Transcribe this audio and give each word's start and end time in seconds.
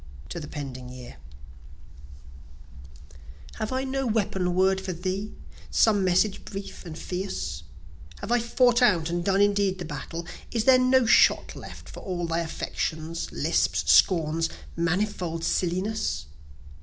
To 0.29 0.39
the 0.39 0.47
Pending 0.47 0.89
Year 0.89 1.17
Have 3.57 3.71
I 3.71 3.83
no 3.83 4.07
weapon 4.07 4.55
word 4.55 4.81
for 4.81 4.93
thee 4.93 5.31
some 5.69 6.03
message 6.03 6.43
brief 6.43 6.87
and 6.87 6.97
fierce? 6.97 7.61
(Have 8.17 8.31
I 8.31 8.39
fought 8.39 8.81
out 8.81 9.11
and 9.11 9.23
done 9.23 9.41
indeed 9.41 9.77
the 9.77 9.85
battle?) 9.85 10.25
Is 10.49 10.63
there 10.63 10.79
no 10.79 11.05
shot 11.05 11.55
left, 11.55 11.87
For 11.87 11.99
all 11.99 12.25
thy 12.25 12.39
affectations, 12.39 13.31
lisps, 13.31 13.91
scorns, 13.91 14.49
manifold 14.75 15.43
silliness? 15.43 16.25